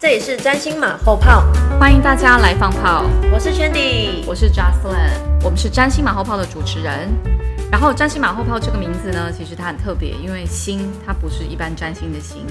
[0.00, 1.44] 这里是占星马后炮，
[1.76, 3.04] 欢迎大家来放炮。
[3.32, 7.08] 我是 Chandy，我是 Jocelyn，我们是占星马后炮的主持人。
[7.68, 12.46] 然后占星马后炮这个名字呢，其实它很特别，因为星它不是一般占星的星，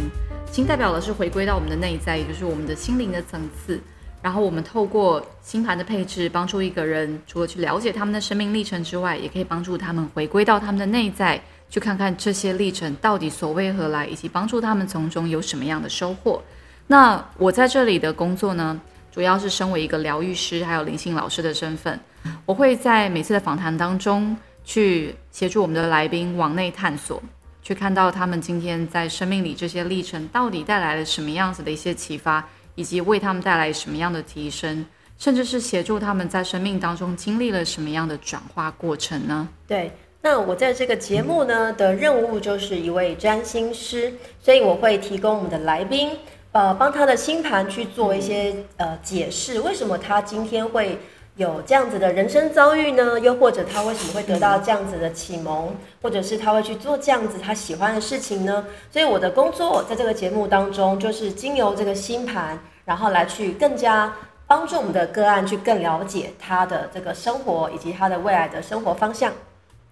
[0.52, 3.80] 星代表的是回归到我们的内在，也就是我们的心灵的层次。
[4.22, 16.41] 然后我们透过星盘的配置，帮助一个人，除了去了解他们的生命历程之外，也可以帮助他们回归到他们的内在，去看看这些历程到底所为何来，以及帮助他们从中有什么样的收获。
[16.88, 18.80] 那我在这里的工作呢，
[19.12, 21.99] 主要是身为一个疗愈师，还有灵性老师的身份，
[22.46, 27.21] 我会在每次的访谈当中，去协助我们的来宾往内探索，
[27.62, 34.85] 去看到他们今天在生命里这些历程到底带来了什么样子的一些启发，以及为他们带来什么样的提升，
[35.18, 39.46] 甚至是协助他们在生命当中经历了什么样的转化过程呢？
[39.68, 46.12] 对，那我在这个节目呢的任务就是一位占星师，所以我会提供我们的来宾。
[46.58, 50.98] 呃，帮他的星盘去做一些呃解释，为什么他今天会
[51.36, 53.20] 有这样子的人生遭遇呢？
[53.20, 58.66] 又或者他为什么会得到这样子的启蒙，或者是他会去做这样子他喜欢的事情呢？
[58.90, 64.12] 所以我的工作在这个节目当中，就是经由这个星盘，然后来去更加
[64.47, 69.31] 帮助我们的个案去更了解他的这个生活以及他的未来的生活方向。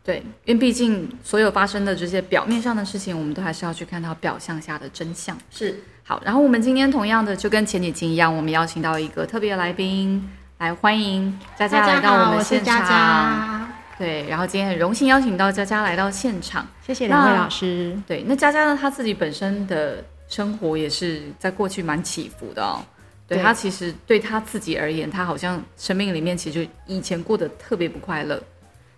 [0.05, 5.35] 对，因为毕竟所有发生的这些表面上的事情，我们都还是要去看到表象下的真相。
[5.49, 5.79] 是。
[6.03, 13.67] 好，然后我们今天同样的就跟前几期一样，我们邀请到一个特别来宾来欢迎佳佳来到我们现场。
[13.97, 17.97] 对，然后今天很荣幸邀请到佳佳来到现场，谢谢两位老师。
[18.05, 22.83] 对，那佳佳呢，她自己本身的生活也是在过去蛮起伏的哦。
[23.27, 28.39] 对她其实对她自己而言，她好像生命里面其实以前过得特别不快乐。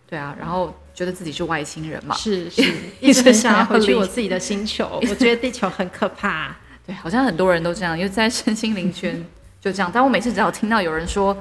[0.09, 2.63] 对啊，然后觉得自己是外星人嘛，是 是，
[2.99, 4.97] 一直想要回去我自己的星球。
[5.07, 6.55] 我觉得地球很可怕。
[6.87, 9.23] 对，好像很多人都这样，因为在身心灵圈
[9.61, 9.91] 就这样。
[9.93, 11.37] 但我每次只要听到有人说，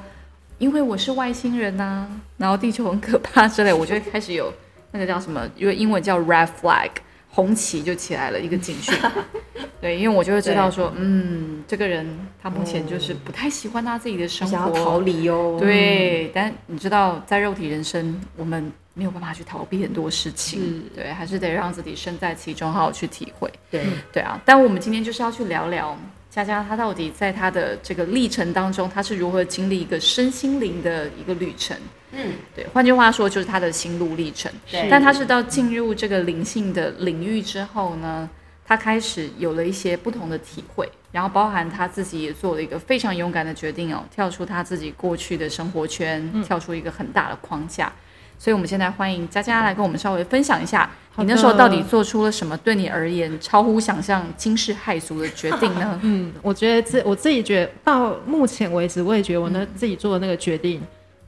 [0.59, 2.05] 因为我是外星人呐，
[2.37, 4.53] 然后地球很可怕之类，我就会开始有
[4.91, 6.91] 那个叫什么，因为英文叫 red flag，
[7.37, 8.97] 红旗就起来了一个警讯。
[9.79, 12.03] 对，因为我就会知道说，嗯，这个人
[12.41, 15.55] 他目前就是不太喜欢他自己的生活，想要逃离哦。
[15.59, 18.71] 对，但你知道，在肉体人生，我们。
[18.97, 23.47] 没有办法去逃避很多事情，对，还是得让自己身在其中，好好去体会。
[23.69, 24.41] 对，对啊。
[24.43, 25.95] 但我们今天就是要去聊聊
[26.31, 31.77] 佳佳，她到底在她的这个历程当中，她是如何经历一个身心灵的一个旅程。
[32.17, 32.67] 嗯，对。
[32.73, 34.51] 换句话说，就是他的心路历程。
[34.69, 34.87] 对。
[34.89, 38.29] 但他是到进入这个灵性的领域之后呢，
[38.65, 47.91] 他开始有了一些不同的体会，然后包含他自己也做了一个非常勇敢的决定哦，跳出他自己过去的生活圈，跳出一个很大的框架。
[48.39, 55.99] 所以，我们现在欢迎佳佳来跟我们稍微分享一下，你那时候到底做出了什么对你而言超乎想象、惊世骇俗的决定呢？
[56.03, 60.79] 嗯，我觉得自我自己觉得到目前为止，我也觉得我那自己做的那个决定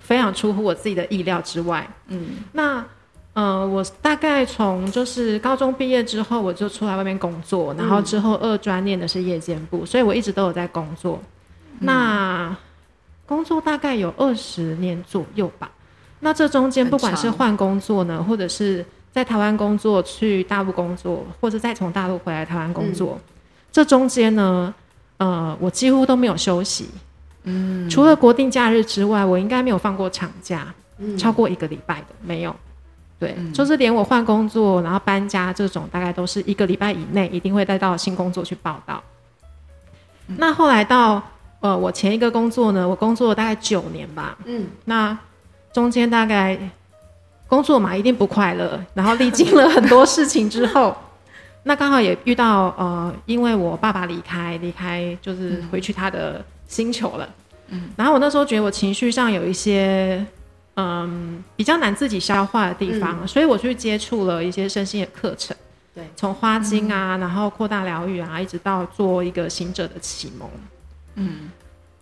[0.10, 1.88] 非常出乎我自己的意料之外。
[2.08, 2.84] 嗯，那
[3.34, 11.22] 呃，我大概从就是高中毕业之后，我就出来外面工作，然后之后二专念的是夜间部，所以我一直都有在工作。
[11.78, 12.58] 那
[13.28, 15.70] 工作大概有二十年左右吧。
[16.22, 23.20] 那这中间不管是换工作呢，或者是在台湾工作去大陆工作，或者再从大陆回来台湾工作，
[23.72, 24.74] 这中间呢，
[25.18, 26.90] 呃，我几乎都没有休息。
[27.50, 30.74] 嗯，除了国定假日之外，我应该没有放过长假，
[31.18, 32.56] 超过一个礼拜的没有。
[33.18, 39.04] 对，就是连我换工作，然后搬家这种，大概都是一个礼拜以内一定会带到新工作去报道。
[40.38, 41.22] 那后来到
[41.60, 44.38] 呃，我前一个工作呢，我工作了大概九年吧。
[44.46, 45.18] 嗯，那。
[45.72, 46.58] 中间大概
[47.48, 48.84] 工作嘛，一定不快乐。
[48.96, 50.98] 然后历经了很多事情之后，
[51.62, 57.30] 那刚好也遇到呃，因为我爸爸离开，离开就是回去他的星球了。
[57.70, 57.90] 嗯。
[57.96, 60.26] 然后我那时候觉得我情绪上有一些
[60.76, 65.56] 嗯比较难自己消化的地方，所以我去接触了一些身心的课程。
[65.94, 66.04] 对。
[66.16, 70.50] 从花精啊，然后扩大疗愈啊，一直到做一个行者的启蒙。
[71.16, 71.50] 嗯。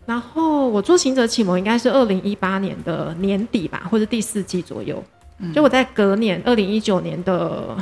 [0.05, 5.03] 然后我做行者启蒙应该是二零一八年的年底吧，或者第四季左右。
[5.39, 7.77] 嗯就我在隔年二零一九年的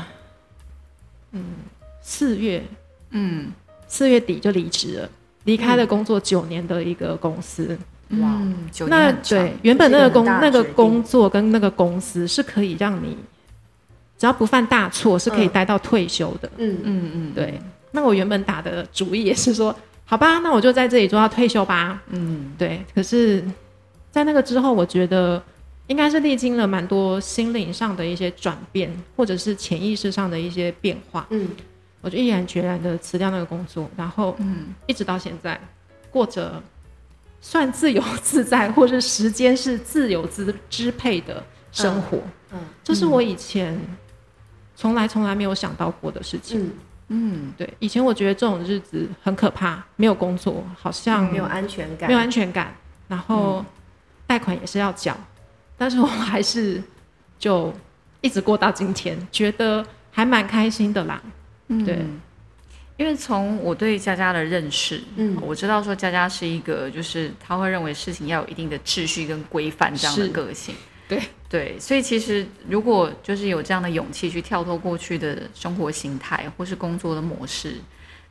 [1.31, 1.41] 嗯
[2.01, 2.61] 四月，
[3.11, 3.49] 嗯，
[3.87, 5.09] 四月底就离职了，
[5.45, 7.77] 离开了工作九年的一个公司。
[8.19, 8.39] 哇，
[8.87, 13.17] 那对原本那个工那个工作跟那个公司是可以让你
[14.17, 15.49] 只要不犯大错是可以嗯。
[15.49, 16.49] 待到退休的。
[16.57, 16.77] 嗯。
[16.83, 17.59] 嗯嗯，对，
[17.91, 19.75] 那我原本打的主意也是说，
[20.05, 21.99] 好吧，那我就在这里做到退休吧。
[22.09, 22.53] 嗯。
[22.57, 23.43] 对，可是，
[24.11, 25.41] 在那个之后，我觉得
[25.87, 31.47] 应该是历经了蛮多心灵上的一些转变，或者是潜意识上的一些变化，嗯
[32.05, 34.67] 我就毅然决然的辞掉那个工作，然后嗯。
[34.85, 35.59] 一直到现在，
[36.11, 36.61] 过着
[37.41, 42.19] 算自由自在，或是时间是自由支支配的生活。
[42.51, 42.59] 嗯。
[42.83, 43.75] 这是我以前
[44.75, 46.67] 从来从来没有想到过的事情。
[46.67, 46.71] 嗯，
[47.07, 47.53] 嗯。
[47.57, 52.75] 对，以前我觉得这种日子很可怕，没有工作，好像没有安全感，没有安全感，
[53.07, 53.65] 然后
[54.27, 55.17] 贷款也是要缴，
[55.75, 56.83] 但是我还是
[57.39, 57.73] 就
[58.21, 61.19] 一直过到今天，觉得还蛮开心的啦。
[61.67, 61.99] 嗯对。
[62.97, 70.73] 因为从我对佳佳的认识，嗯我知道说佳佳是一个，就是他会认为事情要有一定的秩序跟规范这样的个性。
[71.07, 77.75] 对对，所以其实如果就是有这样的勇气去跳脱过去的生活形态或是工作的模式，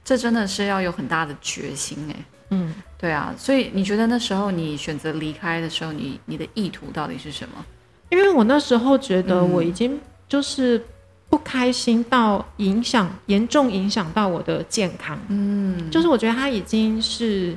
[0.03, 2.17] 这真的是要有很大的决心哎。
[2.49, 7.65] 嗯，对啊，所以你觉得那时候你选择离开的时候，你你的意图到底是什么？
[8.09, 10.83] 因为我那时候觉得嗯我已经就是
[11.29, 17.57] 不开心到影响严重影响到我的健康，嗯，就是我觉得他已经是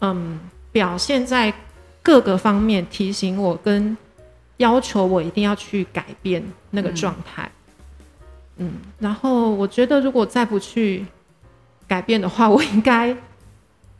[0.00, 0.38] 嗯
[0.70, 1.52] 表现在
[2.02, 3.96] 各个方面提醒我跟
[4.58, 7.50] 要求我一定要去改变那个状态。
[8.58, 8.70] 嗯，
[9.00, 11.04] 然后我觉得如果再不去
[11.88, 13.16] 改变的话，我应该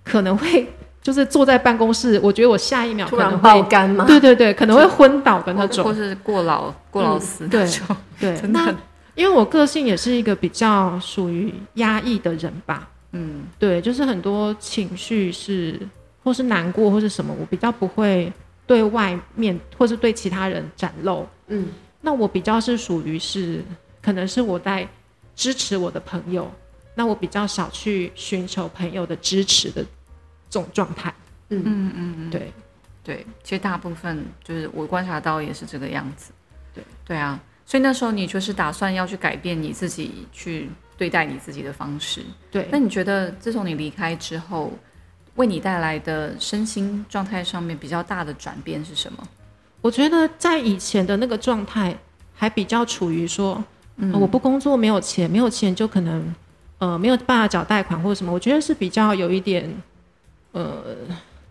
[0.05, 0.69] 可能会
[1.05, 4.06] 就是坐在办公室，我觉得我下一秒突然可能会，爆肝吗？
[4.06, 5.85] 对对对，可能会昏倒的那种。
[5.85, 8.75] 或是过劳过劳死对那种，对，真的那
[9.15, 15.79] 因为我个性也是一个比较属于压抑的人吧，嗯对，就是很多情绪是
[16.23, 18.33] 或是难过或是什么，我比较不会
[18.67, 21.27] 对外面或是对其他人展露。
[21.49, 21.67] 嗯
[22.00, 23.62] 那我比较是属于是，
[24.03, 24.89] 可能是我在
[25.37, 26.50] 支持我的朋友，
[26.95, 29.89] 那我比较少去寻求朋友的支持的这
[30.55, 31.12] 种状态。
[31.51, 32.53] 嗯嗯嗯嗯，对，
[33.03, 36.33] 对，其实大部分就是我观察到也是这个样子。
[36.75, 42.23] 对对啊，所以那时候你就是打算要去改变你自己去对待你自己的方式。
[42.51, 44.73] 对那，你觉得自从你离开之后，
[45.37, 49.23] 为你带来的身心状态上面比较大的转变是什么？
[49.83, 51.95] 我觉得在以前的那个状态，
[52.35, 53.62] 还比较处于说，
[53.97, 56.35] 嗯呃我不工作没有钱，没有钱就可能
[56.79, 58.33] 呃没有办法缴贷款或者什么。
[58.33, 59.71] 我觉得是比较有一点
[60.55, 60.83] 呃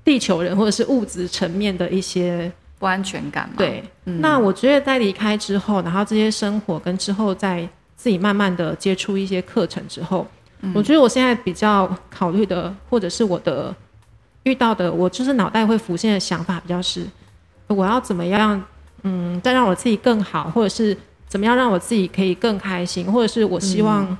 [0.04, 3.84] 地球人或者是物质层面的一些不安全感嘛？，对。
[4.06, 7.66] 嗯那我觉得在离开之后，然后这些生活跟之后在
[7.96, 10.28] 自己慢慢的接触一些课程之后，
[10.62, 13.74] 嗯我觉得我现在比较考虑的，或者是我的
[14.44, 17.06] 遇到的，我就是脑袋会浮现的想法比较是，
[17.68, 18.62] 我要怎么样，
[19.04, 20.98] 嗯，再让我自己更好，或者是
[21.30, 24.18] 怎么样让我自己可以更开心，或者是我希望，嗯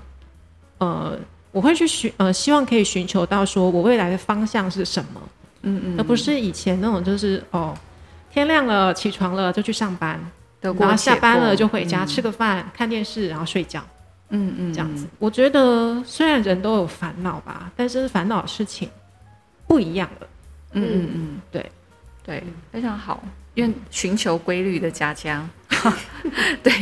[0.80, 1.18] 呃，
[1.54, 5.22] 我会去寻，呃，希望可以寻求到说我未来的方向是什么，
[5.62, 7.74] 嗯嗯，而不是以前那种就是哦，
[8.30, 10.20] 天亮了起床了就去上班，
[10.60, 13.82] 然后下班了就回家、嗯吃个饭、看电视，然后睡觉。
[14.36, 15.06] 嗯嗯这样子。
[15.20, 18.90] 我觉得虽然人都有烦恼吧，但是烦恼的事情
[19.68, 20.28] 不一样了。
[20.72, 21.72] 嗯嗯嗯，对
[22.26, 23.24] 对，非常好。
[23.54, 25.48] 因为寻求规律的佳佳，
[26.64, 26.74] 对，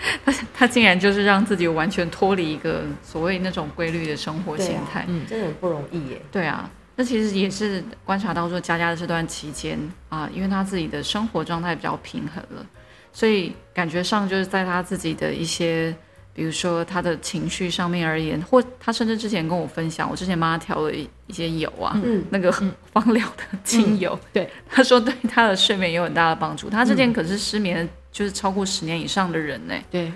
[0.24, 5.04] 他他竟然就是让自己完全脱离一个所谓那种规律的生活形态。
[5.08, 6.22] 嗯真的很不容易耶。
[6.30, 9.78] 对啊，那其实也是观察到说，佳佳的这段期间
[10.08, 12.66] 啊，因为她自己的生活状态比较平衡了，
[13.12, 15.94] 所以感觉上就是在她自己的一些，
[16.32, 22.50] 比如说她的情绪上面而言，或她甚至之前跟我分享，我之前帮她调了一一些油啊，嗯那个
[22.92, 26.70] 芳疗的 精油，对，她说对她的睡眠有很大的帮助。
[26.70, 30.12] 她之前可是失眠就是超过十年以上的人呢，对，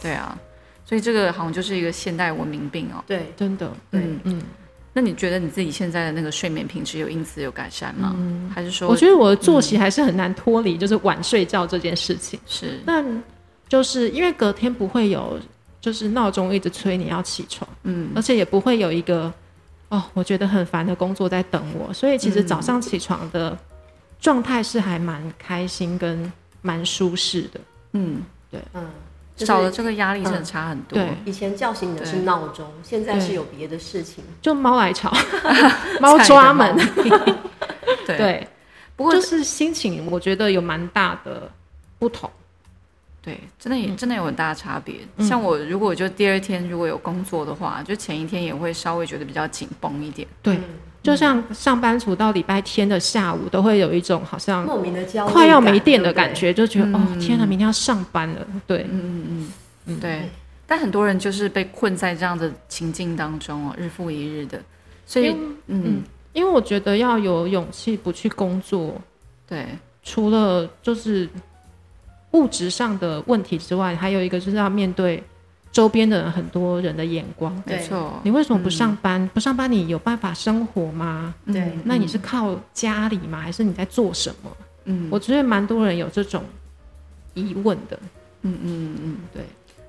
[0.00, 0.38] 对啊，
[0.84, 3.02] 所以这个好像就是一个现代文明病哦。
[3.06, 4.20] 对，真的，对嗯。
[4.24, 4.42] 嗯，
[4.92, 8.14] 那你觉得你自己现在的那个睡眠品质有因此有改善吗？
[8.54, 12.38] 还是说，我觉得我的作息还是很难脱离，就是晚睡觉这件事情。
[12.46, 12.80] 是。
[12.84, 13.04] 那
[13.68, 15.38] 就是因为隔天不会有，
[15.80, 18.10] 就是闹钟一直催你要起床，嗯。
[18.16, 19.32] 而且也不会有一个
[19.90, 23.56] 哦，我觉得很烦的工作在等我，所以其实早上起床的
[24.20, 26.30] 状态是还蛮开心跟
[26.62, 27.60] 蛮舒适的。
[27.92, 28.60] 嗯，对。
[28.74, 28.90] 嗯，
[29.36, 30.98] 就是少了这个压力真的差很多。
[30.98, 31.08] 对。
[31.24, 34.22] 以前叫醒你的是对闹钟，现在是有别的事情。
[34.42, 35.12] 就猫来吵，
[36.00, 36.76] 猫抓门，
[38.06, 38.48] 对，对，
[38.96, 41.50] 不过就是心情，我觉得有蛮大的
[41.98, 42.30] 不同。
[43.22, 44.96] 对，真的也真的有很大的差别。
[45.18, 50.26] 像我如果就第二天如果有工作的话，就前一天也会稍微觉得比较紧绷一点。
[50.42, 50.58] 对，
[51.02, 58.46] 就像上班族到礼拜天的下午都会有一种好像莫名的焦虑，快要没电的感觉，就觉得哦天哪，明天要上班了。
[58.66, 59.52] 对，嗯嗯嗯
[59.86, 60.28] 嗯，对。
[60.66, 64.60] 但很多人就是被困在这样的情境当中哦，日复一日的。
[65.04, 65.34] 所以，
[65.66, 66.02] 嗯，
[66.32, 68.94] 因为我觉得要有勇气不去工作，
[69.48, 69.66] 对，
[70.04, 71.28] 除了就是
[72.30, 75.20] 物质上的问题之外，还有一个就是要面对
[75.72, 77.54] 周边的人，很多人的眼光。
[77.64, 79.28] 没错，你为什么不上班？
[79.34, 81.34] 不上班你有办法生活吗？
[81.46, 83.40] 对，那你是靠家里吗？
[83.40, 84.50] 还是你在做什么？
[84.86, 86.44] 嗯，我觉得蛮多人有这种
[87.34, 87.98] 疑问的。
[88.42, 89.44] 嗯嗯嗯，对。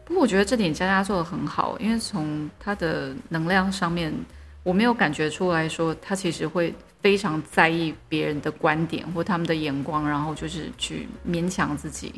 [0.06, 4.14] 不过我觉得这点佳佳做的很好，因为从他的能量上面。
[4.64, 12.14] 我没有感觉出来说他其实会非常在意别人的观点或他们的眼光，然后就是去勉强自己，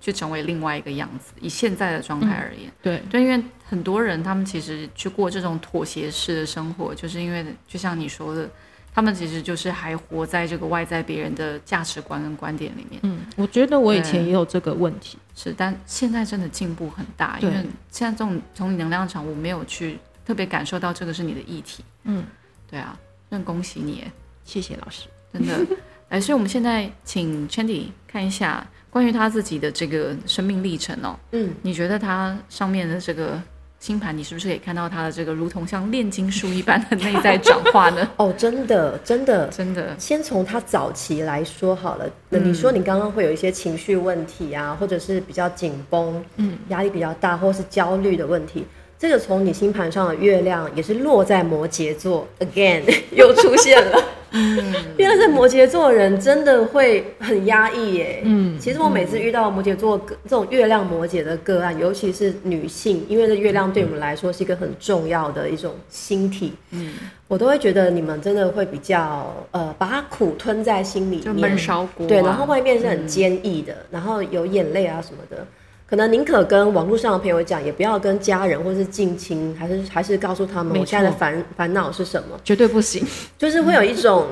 [0.00, 1.32] 去成为另外一个样子。
[1.40, 8.50] 以现在的状态而言，对对，因为很多人他们其实去过这种妥协式的生活，就是因为就像你说的，
[8.92, 12.98] 他们其实就是还活在这个外在别人的价值观跟观点里面。
[13.04, 17.54] 嗯，我觉得我以前也有这个问题，是，但现在真的进步很大，因为
[17.88, 19.96] 现在这种从能量场我没有去。
[20.24, 22.24] 特别感受到这个是你的议题，嗯，
[22.70, 24.04] 对啊，那恭喜你，
[24.44, 25.76] 谢谢老师，真的。
[26.08, 33.40] 哎，所以我们现在请 Chandy 看一下关于他自己的这个生命历程哦，嗯，你觉得他上面的这个
[33.80, 38.08] 星盘，你是不是可以看到他的这个如同像炼金术一般的内在转化呢？
[38.16, 39.98] 哦，真的，真的，真的。
[39.98, 48.64] 先从他早期来说好了，那你说你刚刚会有一些情绪问题啊，或者是比较紧绷，嗯，压力比较大，或是焦虑的问题。
[49.04, 52.80] 这个从你星盘上的月亮也是落在摩羯座，again
[53.12, 54.02] 又出现了。
[54.30, 58.22] 嗯，原来是摩羯座的人真的会很压抑耶。
[58.24, 66.54] 嗯，其实我每次遇到摩羯座这种月亮摩羯的个案，尤其是女性，因为这月亮对我们来说是一个很重要的一种星体。
[66.70, 66.94] 嗯，
[67.28, 72.06] 我都会觉得你们真的会比较呃，把它苦吞在心里面，闷烧锅。
[72.06, 75.46] 对，然后外面是很坚毅的，然后有眼泪啊什么的。
[75.86, 83.06] 可能宁可跟网络上的朋友讲，也不要跟家人或是近亲，还是还是告诉他们我现在的烦烦恼是什么，绝对不行。
[83.38, 84.26] 就是会有一种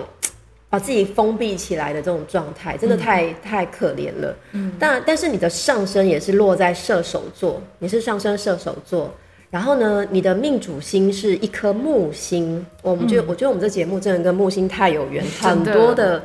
[0.71, 4.35] 把自己封闭起来的这种状态，真的太太可怜了。
[4.53, 9.13] 嗯，但但是你的上升也是落在射手座，你是上升射手座，
[9.51, 12.65] 然后呢，你的命主星是一颗木星。
[12.81, 16.23] 我们就我觉得我们这节目真的跟木星太有缘，很多的。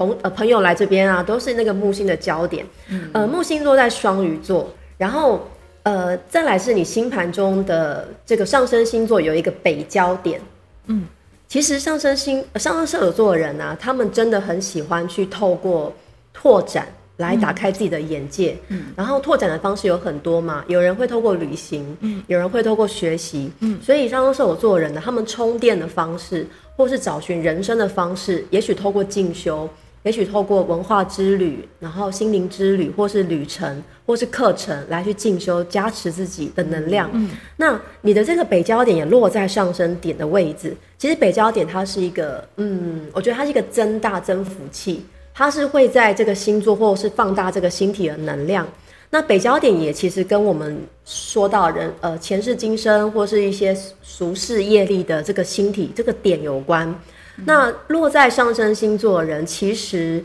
[0.00, 2.64] 同呃朋友来这边啊，都是那个木星的焦点。
[2.88, 4.66] 嗯呃，木星落在双鱼座，
[4.96, 5.46] 然后
[5.82, 10.40] 呃再来是你星盘中的这个上升星座有一个北焦点。
[10.86, 11.04] 嗯，
[11.46, 15.92] 其实上升星上升射手座的人啊，他们真的很喜欢去透过
[16.32, 16.86] 拓展
[17.18, 18.56] 来打开自己的眼界。
[18.68, 29.68] 嗯，然后拓展的方式有很多嘛，有人会透过旅行，嗯，有人会透过学习，嗯，所以上升射手座的人呢，他们充电的方式或是找寻人生的方式，也许透过进修。
[30.02, 37.10] 也许透过文化之旅，然后心灵之旅，或是旅程，或是课程来去进修，加持自己的能量。
[37.12, 40.74] 嗯，那你的这个北焦点也落在上升点的位置。
[40.96, 45.04] 其实北焦点它是一个，嗯，我觉得它是一个增大增幅器，
[45.34, 48.66] 它是会在这个星座或者是放大这个星体的能量。
[49.10, 56.94] 那北焦点也其实跟我们说到人呃前世今生或是一些俗世业力的这个星体这个点有关。
[57.44, 60.22] 那落在上升星座的人，其实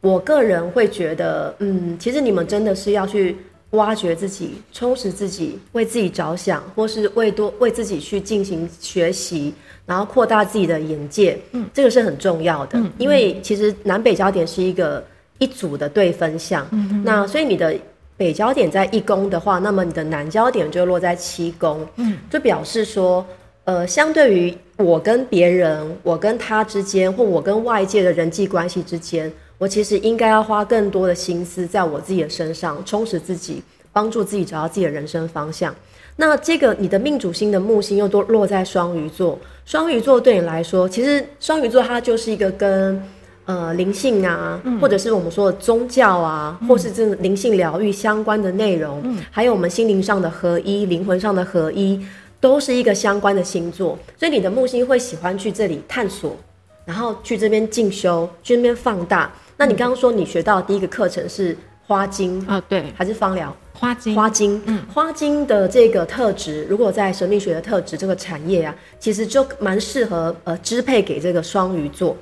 [0.00, 3.36] 我个人会觉得，嗯，其实你们真的是要去
[3.70, 9.54] 挖掘自己，充实自己，为自己着想，或是为多为自己去进行学习，
[9.86, 12.78] 然后扩大自己的眼界，嗯，这个是很重要的。
[12.98, 15.04] 因为其实南北焦点是一个
[15.38, 17.74] 一组的对分项，嗯，那所以你的
[18.16, 23.24] 北焦点在一宫的话，那么你的南焦点就落在七宫，嗯，就表示说。
[23.64, 33.62] 呃，相对于我跟别人、我跟他之间，或我跟外界的人际关系之间，我其实应该要花更多的心思在我自己的身上，充实自己，
[33.92, 35.74] 帮助自己找到自己的人生方向。
[36.16, 43.02] 那这个你的命主星的木星又都落在双鱼座，双鱼座对你来说，其实双鱼座它就是一个跟
[43.46, 52.04] 呃灵性啊，或者是我们说的宗教啊，或是这灵性疗愈相关的内容，还有我们心灵上的合一、灵魂上的合一。
[52.42, 56.36] 都是一个相关的星座，所以你的木星会喜欢去这里探索，
[56.84, 59.32] 然后去这边进修，去那边放大。
[59.56, 61.56] 那你刚刚说你学到第一个课程是
[61.86, 62.60] 花精啊？
[62.68, 63.56] 对，还是芳疗？
[63.72, 72.16] 花精，花精，嗯，花精的这个特质，如果在神秘学的特质这个产业啊，其实就蛮适合呃支配给这个双鱼座，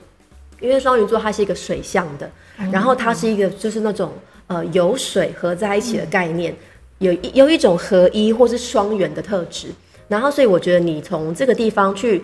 [0.61, 2.31] 因为双鱼座它是一个水象的，
[2.71, 4.13] 然后它是一个就是那种。
[4.53, 6.53] 呃有水合在一起的概念，
[6.99, 9.69] 有一有一种合一或是双元的特质。
[10.11, 12.21] 然后，所以我觉得你从这个地方去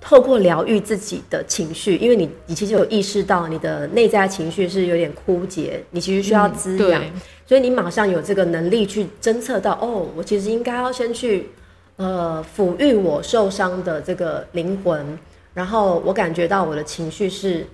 [0.00, 7.02] 透过疗愈自己的情绪，因为你你其实有意识到你的内在情绪是有点枯竭，你其实需要滋养，
[7.46, 11.50] 所以你马上有这个能力去侦测到，哦，我其实应该要先去
[11.96, 15.18] 呃抚育我受伤的这个灵魂，
[15.52, 17.66] 然后我感觉到我的情绪是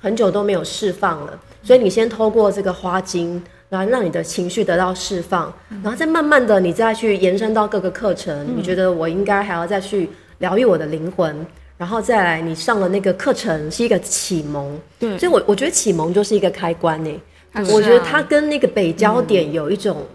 [0.00, 3.40] 很久都没有释放了，所以你先透过这个花精。
[3.74, 5.52] 然后让你的情绪得到释放，
[5.82, 8.46] 然后再慢慢的你再去延伸到各个课程。
[8.56, 11.44] 你觉得我应该还要再去疗愈我的灵魂，
[11.76, 14.78] 然后再来你上了那个课程是一个启蒙。
[14.96, 17.20] 对，所以我我觉得启蒙就是一个开关呢。
[17.72, 20.06] 我觉得它跟那个北焦点有一种，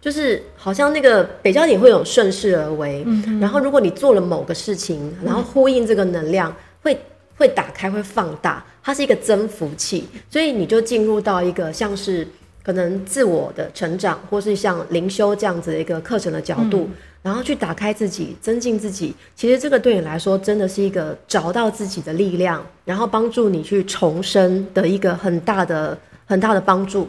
[0.00, 3.06] 就是好像那个北焦点会有顺势而为。
[3.38, 6.98] 然后如果你做了某个事情，然后呼应这个能量，会
[7.36, 12.26] 会打开会放大，它是一个增幅器，所以你就进入到一个像是。
[12.64, 16.88] 可能自我的成长，或是像灵修这样子的一个课程的角度，
[17.22, 19.14] 然后去打开自己，增进自己。
[19.36, 27.08] 其实这个对你来说，真的是一个找到自己的力量，然后帮助你去重生的一个很大的、很大的帮助。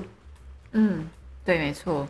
[0.73, 1.07] 嗯，
[1.45, 2.05] 对，没错。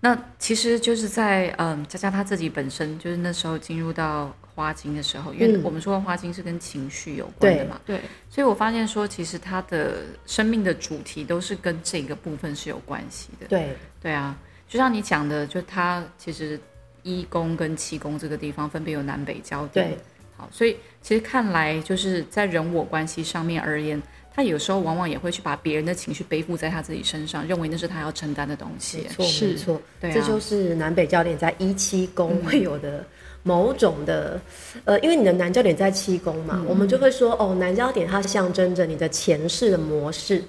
[0.00, 4.34] 那其实就是在嗯，佳佳她自己本身就是那时候进入到。
[4.58, 13.46] 花精的时候，因为我们说花精是跟情绪有关的嘛，对，所以我发现说，其实他的生命的主题都是跟这个部分是有关系的。
[13.46, 13.68] 对，
[14.02, 14.36] 对啊，
[14.68, 16.58] 就像你讲的，就他其实
[17.04, 19.90] 一宫跟七宫这个地方分别有南北交点。
[19.90, 19.98] 对，
[20.36, 24.02] 好，所以其实看来就是在人我关系上面而言，
[24.34, 29.06] 他有时候往往也会去把别人的情绪背负在他自己身上，认为那是他要承担的东西。
[29.08, 33.06] 错，没错，对，这就是南北焦点在一七宫会有的。
[33.48, 34.38] 某种的，
[34.84, 40.44] 呃，因为你的南焦点在七宫嘛，我们就会说，哦，南焦点它象征着你的前世的模式，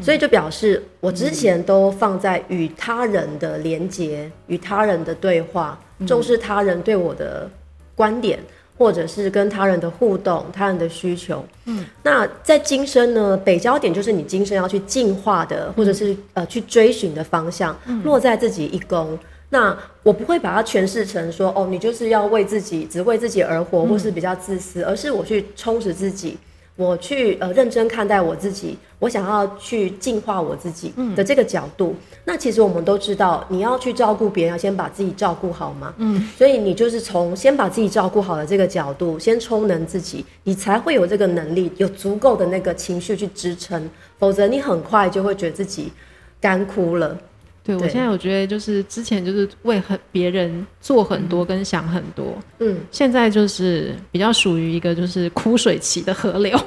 [0.00, 7.50] 所以就表示我之前都放在与他人的连接、与他人的对话，重视他人对我的
[7.94, 8.38] 观点，
[8.78, 11.44] 或者是跟他人的互动、他人的需求。
[11.66, 19.18] 嗯，那在今生呢，北焦点就是你今生要去进化的，或者是呃去追寻的方向，落在自己一宫。
[19.50, 26.36] 那我不会把它诠释成说，哦，你就是要为自己，只为自己而活，或是比较自私，而是我去充实自己，
[26.76, 31.96] 我去呃认真看待我自己，我想要去净化我自己的这个角度。
[32.26, 35.94] 那其实我们都知道，你要去照顾别人，要先把自己照顾好嘛。
[35.96, 45.90] 嗯，所以你就是从先把自己照顾好的这个角度，先充能自己，你才会有这个能力，有足够的那个情绪去支撑，否则你很快就会觉得自己
[46.38, 47.16] 干枯了。
[47.68, 56.58] 对，我现在我觉得就是之前就是为很别人做很多跟想很多，嗯，现在就是比较属于一个就是枯水期的河流。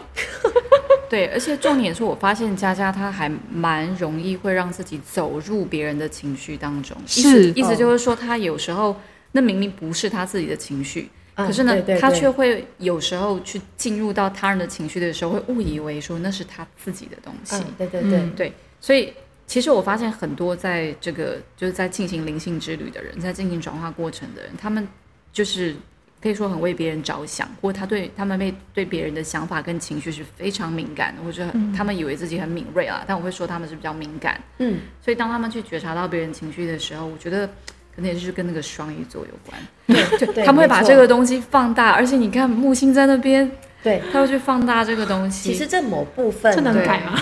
[1.09, 8.95] 对，而且重点是我发现佳佳她还蛮容易会让自己走入别人的情绪当中，是意思就是说她有时候
[9.31, 17.55] 那明明不是她自己的情绪，可是呢，她却会有时候去进入到他人的情绪的时候，会误以为说那是他自己的东西。
[17.75, 19.11] 对对对对，所以。
[19.51, 24.87] 其实我发现很多在这个就是在进行灵性之旅的人，在进行转化过程的人，他们
[25.33, 25.75] 就是
[26.23, 34.41] 可以说很为别人着想，或他对他们被对别人的想法跟情绪是非常敏感的，或者他们以为自己很敏锐啊，但我会说他们是比较敏感。
[34.59, 37.45] 嗯，所以当他们去觉察到别人情绪的时候，我觉得
[37.93, 43.51] 可能也是跟那个双鱼座有关，对，他们会把这个东西放大，而且你看木星在那边。
[43.83, 45.51] 对，他会去放大这个东西。
[45.51, 47.19] 其实这某部分这能改吗？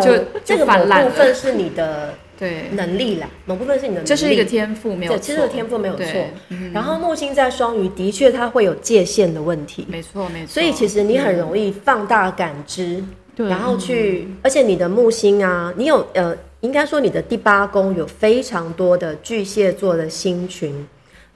[0.00, 0.12] 就
[0.44, 5.18] 这个某部分是你的 对能力啦，某部分是你的，这是一个天赋，没有错。
[5.18, 6.06] 其实天赋没有错。
[6.72, 9.86] 然后木星在双鱼，的确它会有界限的问题。
[9.88, 10.52] 没错，没错。
[10.52, 13.02] 所以其实你很容易放大感知，
[13.36, 20.86] 然后去，而且你的木星啊，你有呃，应该说你的第八宫有非常多的巨蟹座的星群，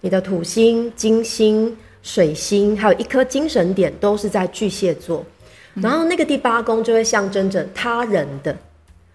[0.03, 1.77] 你的土星、金星。
[2.03, 5.23] 水星还有一颗精神点都是在巨蟹座，
[5.75, 8.57] 然后那个第八宫就会象征着他人的、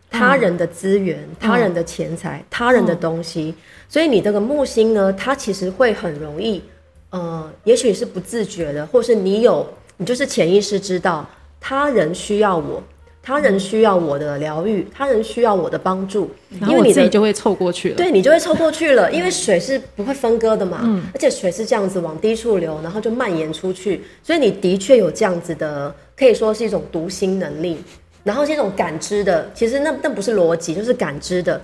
[0.10, 3.54] 他人的资源、他人的钱财、他人的东西，
[3.90, 6.64] 所以你这个木星呢，它其实会很容易，
[7.10, 11.28] 呃，也许是不自觉的，或是你有，你就是潜意识知道
[11.60, 12.82] 他人需要我。
[13.26, 16.30] 他人需要我的疗愈，他人需要我的帮助，
[16.70, 17.96] 因为你自己就会凑过去了。
[17.96, 27.80] 对你就会凑过去了，因为水是不会分割的嘛，而且水是这样子往低处流，然后就蔓延出去，所以你的确有这样子的，可以说是一种读心能力，
[28.24, 29.50] 然后是一种感知的。
[29.56, 31.60] 其实那那不是逻辑，就是感知的。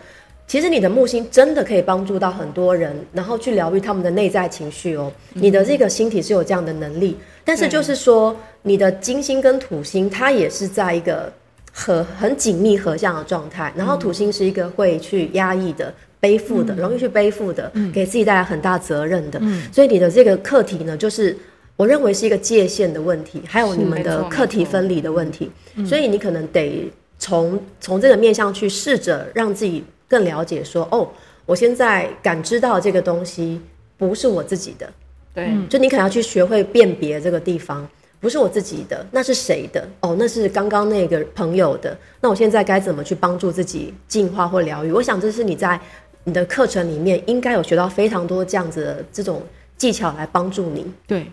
[0.48, 5.12] 其实你的木星真的可以帮助到很多人，然后去疗愈他们的内在情绪哦。
[5.34, 11.32] 你的这个星体是有这样的能力，但是就是说你的金星跟土星，它也是在一个。
[11.74, 19.42] 合很紧密合相的状态，然后土星是一个会去压抑的、背负的，容易去背负的，给自己带来很大责任的。
[19.72, 21.36] 所以你的这个课题呢，就是
[21.78, 25.50] 我认为是一个界限的问题，还有你们的课题分离的问题。
[25.86, 31.08] 所以你可能得从从这个面向去试着让自己更了解，说哦，
[31.46, 33.62] 我现在感知到这个东西
[33.98, 34.90] 不是我自己的。
[35.34, 37.88] 对，就你可能要去学会辨别这个地方。
[38.22, 39.86] 不是我自己的，那是谁的？
[40.00, 41.98] 哦，那是刚刚那个朋友的。
[42.22, 44.92] 那我现在该怎么去帮助自己进化或疗愈？
[44.92, 45.78] 我想这是你在
[46.24, 49.42] 你的课程里面应该有学到非常多这样子的这种
[49.76, 50.86] 技巧来帮助你。
[51.08, 51.26] 对，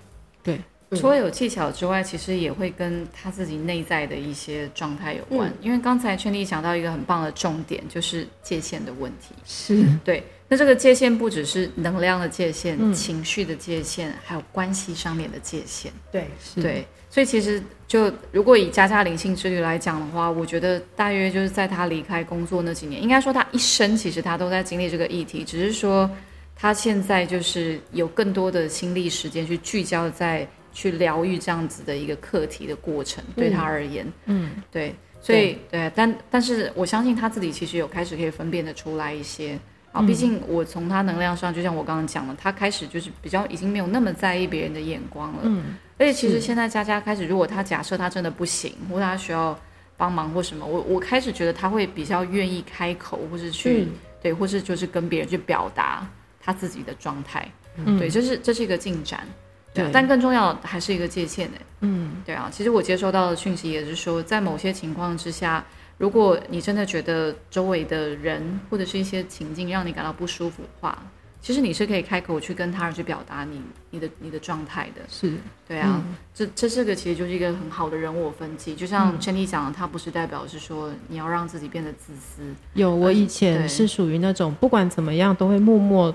[0.42, 0.58] 对。
[0.96, 5.52] 除了有技巧之外，其实也会跟他自己内在的一些状态有关。
[5.60, 9.34] 因为刚才圈丽讲到一个很棒的重点，就是界限的问题。
[9.44, 10.24] 是对。
[10.50, 15.92] 那这个界限不只是能量的界限、情绪的界限，还有关系上面的界限。
[16.10, 26.10] 对，是对，所以其实就如果以佳佳灵性之旅来讲的话，我觉得大约就是在他离开工作那几年，应该说他一生其实他都在经历这个议题，只是说
[26.56, 39.58] 他现在就是有更多的心力时间去聚焦在去疗愈这样子的一个课题的过程，对他而言，嗯，对，所以对，但但是我相信他自己其实有开始可以分辨得出来一些。
[39.90, 45.40] 啊，毕竟我从他能量上，就像我刚刚讲的，他开始就是比较已经没有那么在意别人的眼光了。
[45.44, 49.58] 嗯，而且其实现在佳佳开始，如果他假设他真的不行，或他需要
[49.96, 53.88] 帮忙或什么，我我开始觉得他会比较愿意开口，或是去
[54.22, 56.06] 对，或是就是跟别人去表达
[56.38, 57.48] 他自己的状态。
[57.76, 59.26] 嗯，对，这是这是一个进展。
[59.72, 61.58] 对，但更重要的还是一个界限呢。
[61.80, 65.64] 嗯，对啊，其实我接收到的讯息也是说，在某些情况之下。
[65.98, 70.96] 如果你真的觉得周围的人或者是一些情境让你感到不舒服的话，
[71.42, 75.02] 其实你是可以开口去跟他人去表达你你的你的状态的。
[75.08, 75.34] 是，
[75.66, 76.00] 对啊，
[76.32, 78.74] 这这这个其实就是一个很好的人我分析。
[78.74, 82.42] 就像陈丽讲的，他不是代表是说你要让自己变得自私。
[82.74, 86.14] 有，我以前是属于那种不管怎么样都会默默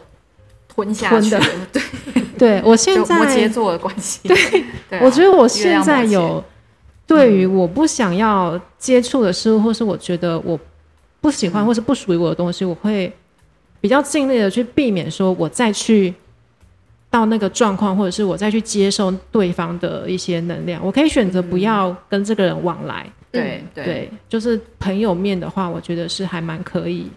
[0.68, 1.42] 吞下去的。
[1.74, 1.82] 对，
[2.38, 4.28] 对我现在摩羯座的关系。
[4.28, 4.38] 对，
[5.04, 6.42] 我觉得我现在有。
[7.06, 10.60] 对于我不想要接触的事物，或是我觉得我
[11.22, 13.12] 不喜欢或是不属于我的东西，我会
[13.82, 16.14] 比较尽力的去避免，说我再去
[17.10, 20.84] 到那个状况，或者是我再去接受对方的一些能量。
[20.84, 23.06] 我可以选择不要跟这个人往来。
[23.32, 27.08] 对对，就是朋友面的话，我觉得是还蛮可以，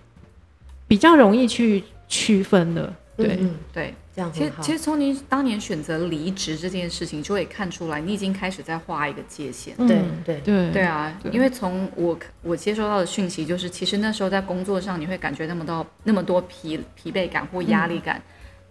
[0.88, 2.92] 比较容易去区分的。
[3.16, 3.38] 对
[3.72, 3.94] 对。
[4.32, 9.76] 其实，其实从你当年选择离职这件事情，就会看出来，你已经开始在画一个界限。
[9.76, 11.14] 对对对对啊！
[11.30, 18.22] 因为从我我接收到的讯息，就是其实那时候在工作上，你会感觉那么多那么多疲疲惫感或压力感，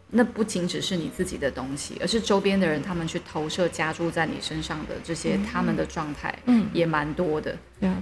[0.10, 7.56] 那不仅只是你自己的东西，而是周边的人他们去投射加注在你身上的这些他们的状态，嗯，也蛮多的。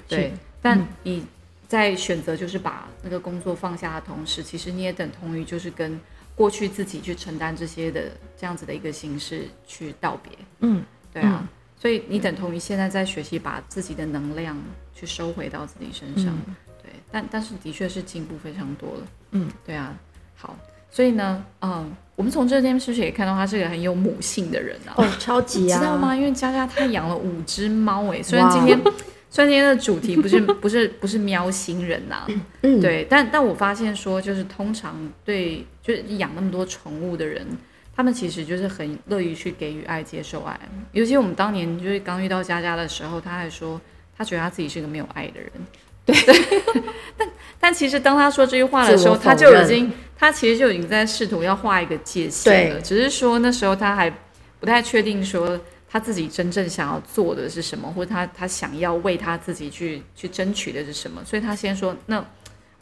[0.07, 1.25] 对，但你
[1.67, 5.99] 在选择就是把那个工作放下的同时，其实你也等同于就是跟。
[6.35, 14.57] 过去自己去承担这些的这样子的一个形式去道别，嗯，对啊，所以你等同于现在在学习把自己的能量
[14.93, 16.35] 去收回到自己身上，
[16.81, 19.95] 对，但但是的确是进步非常多了，嗯，对啊，
[20.35, 20.55] 好，
[20.89, 26.15] 所以呢，嗯，我们从这件事情也看到他是个很有母性的人啊，哦，超级啊，知道吗？
[26.15, 28.79] 因为佳佳她养了五只猫，哎，虽然今天。
[29.33, 32.27] 虽然今天的主题不是 不是不是喵星人呐，
[32.79, 37.43] 对，但但我发现说，就是通常对就是养那么多宠物的人，
[37.95, 40.59] 他们其实就是很乐于去给予爱、接受爱。
[40.91, 43.81] 尤其我们当年就是刚遇到佳佳的时候，他还说
[44.15, 45.51] 他觉得他自己是个没有爱的人。
[46.05, 46.15] 对，
[47.17, 47.27] 但
[47.59, 54.13] 但其实当他说这句话的时候，他就已经他其实就已经在试图要画一个界限了，只是说那时候他还
[54.59, 55.59] 不太确定说。
[55.93, 61.23] 他自己真正想要做的是什么，或者他他想要为他自己去去争取的是什么？
[61.23, 62.17] 所以他先说：“那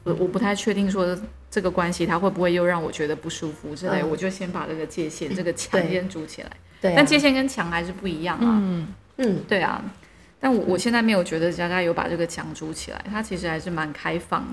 [0.04, 1.19] 我我不太确定说
[1.50, 6.50] 这个关系他会不会又让我觉得不舒服之类，我就先把这个界限、这个墙先筑起来。
[6.80, 8.58] 对，但界限跟墙还是不一样啊。
[8.63, 9.84] 嗯嗯，对啊。
[10.39, 14.47] 但我我现在没有觉得佳佳有把这个墙筑起来，他其实还是蛮开放。”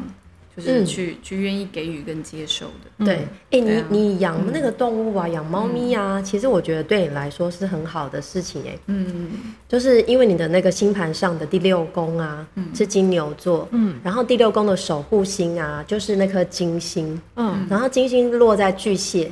[0.58, 9.30] 就是去去愿意给予跟接受的，对，哎，你你养那个动物啊，养猫咪啊，其实我觉得对你来说是很好的事情，哎，嗯，
[9.68, 19.30] 就是因为你的那个星盘上的第六宫啊，是金牛座，嗯，然后第六宫的守护星啊，就是那颗金星，嗯，然后金星落在巨蟹，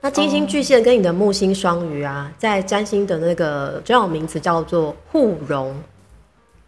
[0.00, 5.74] 那金星巨蟹跟你的木星双鱼啊，在占星的那个专有名词叫做互融。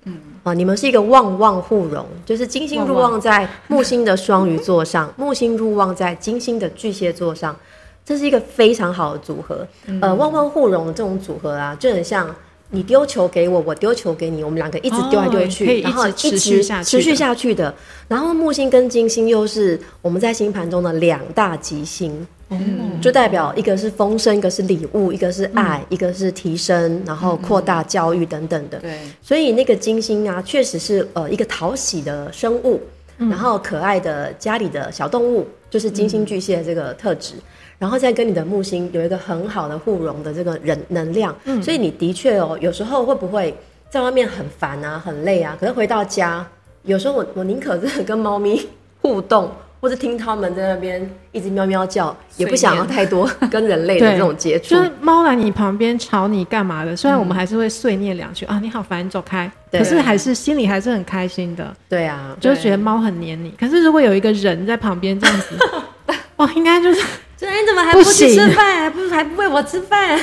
[0.05, 0.17] 嗯。
[0.43, 7.57] 啊，你们是一个旺旺互融，就是金星入旺在木星的双鱼座上，木星入旺在金星的巨蟹座上，
[8.05, 9.67] 这是一个非常好的组合。
[10.03, 12.29] 呃，旺旺互融的这种组合啊，就很像
[12.69, 17.75] 你丢球给我，我丢球给你，我们两个一直丢来丢去，哦然后一直持一续下去持续下去的。
[18.07, 22.27] 然后木星跟金星又是我们在星盘中的两大吉星，
[22.61, 23.01] 嗯。
[23.01, 28.79] 就代表一个是丰盛，一个是礼物，一个是爱，一个是提升，然后扩大教育等等的。
[28.79, 32.81] 对，所以那个金星啊，确实是呃一个讨喜的生物，
[33.19, 37.35] 然后可爱的家里的小动物，就是金星巨蟹这个特质。
[37.77, 43.55] 然后再跟你的木星有一个很好的互融的这个人能量，所以你的确哦，有时候会不会
[43.90, 46.47] 在外面很烦啊、很累啊，可是回到家，
[46.85, 48.67] 有时候我我宁可真的跟猫咪
[49.03, 49.51] 互动，
[49.85, 54.83] 或者听他们在那边一直喵喵叫，也不想要太多 跟人类的这种接触就。
[54.83, 56.97] 是猫来你旁边吵你干嘛的？
[56.97, 59.51] 虽然我们还是会碎念两句、啊，你好烦，你走开。
[59.70, 63.53] 可是还是心里还是很开心的，对啊，就觉得猫很黏你。
[63.61, 65.59] 可是如果有一个人在旁边这样子，
[66.37, 67.03] 哦，应该就是
[67.37, 68.77] 就哎，你怎么还不不去吃饭？
[68.85, 70.18] 还不还不喂我吃饭？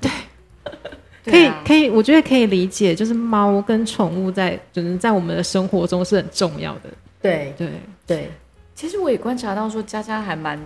[0.00, 0.08] 对
[1.24, 6.82] 可以、 可以，我觉得可以理解，就是猫跟宠物在就是在我们的生活中是很重要的。
[7.20, 7.68] 对对，
[8.06, 8.30] 对，
[8.80, 10.58] 其实我也观察到说，佳佳还蛮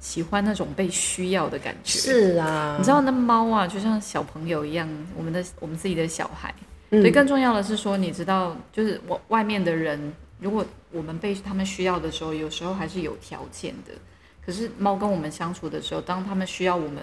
[0.00, 6.54] 喜欢那种被需要的感觉。，是啊，你知道那猫啊，就像小朋友一样，我们的我们自己的小孩。
[6.88, 10.00] 所以，更重要的是说，你知道，就是我外面的人，
[10.40, 13.92] 如果我们被他们需要的时候，有时候还是有条件的。
[14.46, 17.02] 可是猫跟我们相处的时候，当他们需要我们，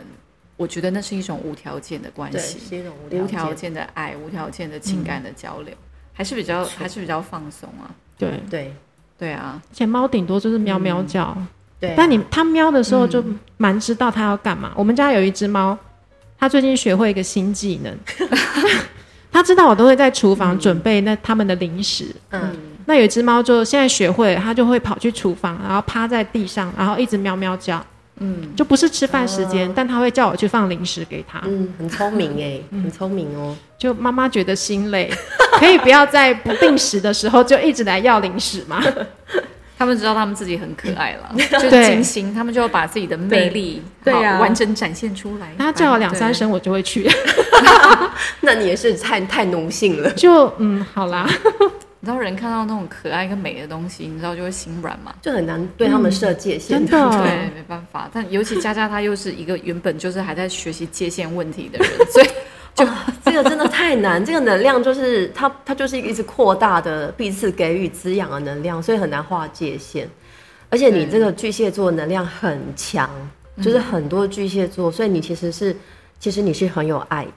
[0.58, 3.56] 我觉得那是一种无条件的关，系，是一种无条件。
[3.56, 5.76] 件的爱，无条件的情感的交流，
[6.12, 7.94] 还是比较还是比较放松啊。
[8.18, 8.74] 对，对
[9.18, 11.36] 对啊，而且猫顶多就是喵喵叫，
[11.80, 13.24] 对啊，但你它喵的时候就
[13.58, 14.72] 蛮知道它要干嘛。
[14.76, 15.78] 我们家有一只猫，
[16.38, 17.98] 它最近学会一个新技能，
[19.32, 22.14] 它知道我都会在厨房准备那他们的零食。
[22.32, 27.84] 嗯，那有一只猫就现在学会，它就会跑去厨房，然后趴在地上，然后一直喵喵叫。
[28.20, 31.42] 嗯，就不是吃饭时间，但他会叫我去放零食给他。
[31.46, 33.56] 嗯，很聪明哎，很聪明哦。
[33.78, 35.12] 就妈妈觉得心累，
[35.60, 38.82] 可以不要在不定时的时候就一直来要零食吗？
[39.78, 45.52] 他们知道他们自己很可爱了， 就是对金星，他们就要把自己的魅力好对对啊完整展现出来。
[45.58, 47.06] 他叫我两三对声，我就会去。
[48.40, 50.10] 那你也是太太奴性了。
[50.12, 51.28] 就嗯，好啦，
[52.06, 55.12] 你知道人看到那种可爱跟美的东西，你知道就会心软嘛？
[55.24, 56.78] 就很难对他们设界限。
[56.78, 58.08] 真的对，没办法。
[58.14, 62.28] 但尤其佳佳她又是一个原本就是还在学习界限问题的人，所以
[62.76, 62.86] 就
[63.26, 70.08] 这个真的太难，这个能量就是它，它就是一个一直扩大的彼此给予滋养的能量，所以很难划界限。
[70.70, 73.10] 而且你这个巨蟹座能量很强，
[73.64, 75.76] 就是很多巨蟹座，所以你其实是
[76.20, 77.32] 其实你是很有爱的。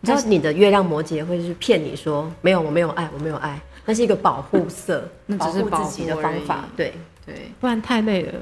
[0.00, 6.66] 知道但是你的月亮摩羯会是骗你说没有，我没有爱，我没有爱，那是一个保护色，那只是保护自己的方法。
[6.76, 6.92] 对
[7.24, 7.50] 对。
[7.58, 8.34] 不然太累了。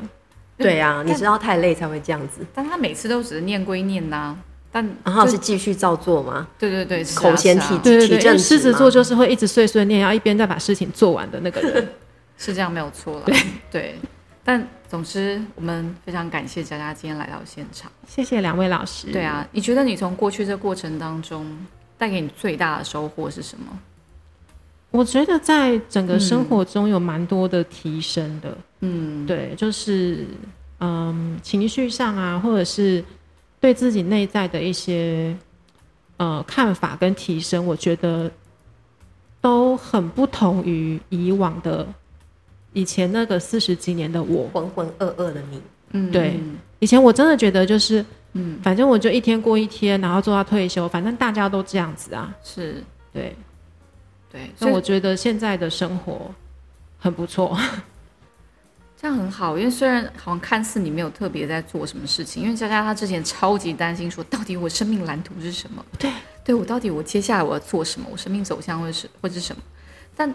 [0.58, 4.36] 对啊，你知道太累才会这样子，但他每次都只是念归念呐、
[4.72, 6.48] 但然后就是继续照做吗？
[6.58, 11.88] 对对对，口嫌体对对对，因体正狮子座就是会一直碎碎念，然后一边再把事情做完的那个人。
[12.36, 13.26] 是这样没有错了。
[13.70, 13.94] 对
[14.44, 17.90] 但总之我们非常感谢佳佳今天来到现场。
[18.08, 19.12] 谢谢两位老师。
[19.12, 21.46] 对，啊，你觉得你从过去这过程当中
[21.96, 23.66] 带给你最大的收获是什么？
[24.96, 28.56] 我觉得在整个生活中有蛮多的提升的。
[28.80, 30.26] 嗯，对，就是
[30.80, 33.04] 嗯，情绪上啊，或者是
[33.60, 35.36] 对自己内在的一些
[36.16, 38.30] 呃看法跟提升，我觉得
[39.40, 41.86] 都很不同于以往的
[42.72, 44.48] 以前那个四十几年的我。
[44.52, 46.10] 浑浑噩噩的你，嗯。
[46.10, 46.40] 对
[46.78, 48.04] 以前我真的觉得就是，
[48.34, 52.34] 嗯，反正我就一天过一天，然后做到退休，反正大家都这样子啊。
[52.44, 52.82] 是，
[53.12, 53.34] 对，
[54.30, 56.30] 对，所以我觉得现在的生活
[56.98, 57.58] 很不错。
[58.98, 65.84] 这样很好，因为虽然好像看似你没有特别在做什么事情，因为佳佳她之前超级担心说，到底我生命蓝图是什么？
[65.98, 66.10] 对，
[66.42, 68.08] 对我到底我接下来我要做什么？
[68.10, 69.62] 我生命走向会是会是什么？
[70.16, 70.32] 但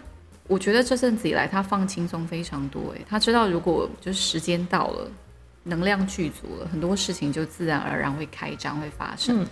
[0.48, 2.94] 我觉得这阵子以来，她放轻松非常多。
[2.96, 5.10] 哎，她知道如果就是时间到了，
[5.64, 9.42] 能量具足了，很多事情就自然而然会开张会发生。
[9.42, 9.48] 嗯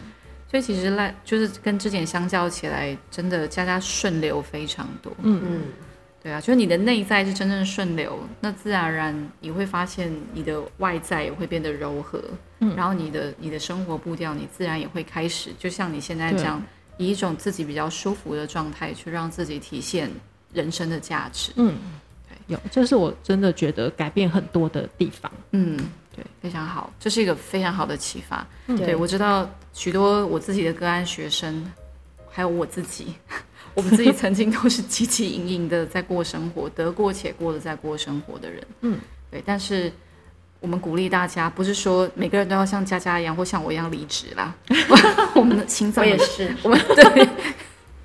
[0.49, 5.13] 所以其实赖就是跟之前相较起来，真的佳佳顺流非常多。
[5.21, 5.65] 嗯，
[6.23, 12.19] 对啊，就是你的内在是真正顺流，那自然而然你会发现你的外在也会变得柔和，
[12.59, 12.75] 嗯。
[12.75, 16.61] 然后你的你的生活步调，你自然也会开始，就像你现在这样，
[16.97, 20.09] 以一种自己比较舒服的状态去让自己体现
[20.51, 21.51] 人生的价值。
[21.57, 21.77] 嗯，
[22.27, 22.35] 对。
[22.55, 25.31] 有，这是我真的觉得改变很多的地方。
[25.51, 25.77] 嗯，
[26.19, 28.45] 对，非常好，这是一个非常好的启发。
[28.67, 31.71] 嗯对我知道许多我自己的个案学生，
[32.29, 33.15] 还有我自己，
[33.73, 38.61] 我们自己曾经都是汲汲营营的在过生活，得过且过的在过生活的人。
[38.81, 38.99] 嗯，
[39.31, 39.91] 对，但是
[40.59, 44.53] 我们鼓励大家，不是说每个人都要像佳佳一样或像我一样离职啦。
[45.35, 47.29] 我们的心脏也是，我们 对，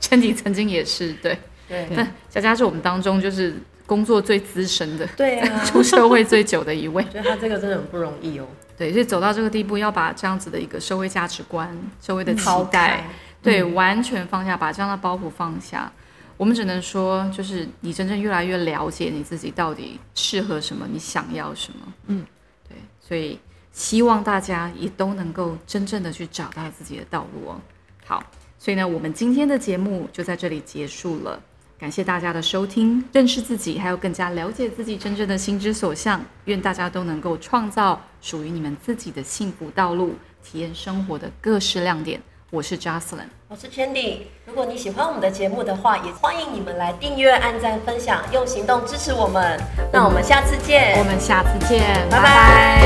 [0.01, 1.37] 陈景曾经也是对，
[1.69, 3.55] 对但佳佳是我们当中就是
[3.87, 7.03] 工作最资深的，对啊， 出社会最久的一位。
[7.05, 8.47] 觉得他这个真的很不容易哦，
[8.79, 13.05] 对，所以走到这个地步，要把这样子的一个社会价值观、社会的期待，开，
[13.43, 15.93] 对，完全放下，把这样的包袱放下。
[16.37, 21.93] 我们只能说，就是你真正越来越了解你自己到底适合什么，你想要什么。
[22.07, 22.25] 嗯，
[22.69, 23.39] 对，所以
[23.71, 27.61] 希望大家也都能够真正的去找到自己的道路哦。
[28.05, 28.21] 好，
[28.59, 31.41] 所以呢，我们今天的节目就在这里结束了。
[31.85, 36.19] 感谢大家的收听，认识自己，还有更加了解自己真正的心之所向。
[36.47, 42.19] 愿大家都能够创造属于你们自己的幸福道路，体验生活的各式亮点。
[42.49, 43.27] 我是 Jocelyn。
[43.49, 44.21] 我是 Candy。
[44.47, 49.61] 如果你喜欢我们的节目的话，也欢迎你们来订阅、按赞、分享，用行动支持我们。
[49.93, 52.83] 那我们下次见，我们下次见，拜拜拜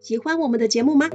[0.00, 1.06] 喜欢我们的节目吗？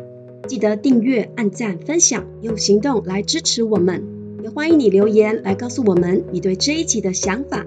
[0.47, 4.03] 记得订阅、按赞、分享，用行动来支持我们。
[4.43, 7.65] 也欢迎你留言来告诉我们你对这一集的想法。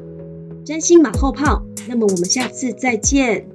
[0.65, 3.47] 真心马后炮，那么我们下次再见。